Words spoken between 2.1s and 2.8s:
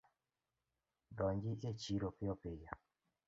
piyo piyo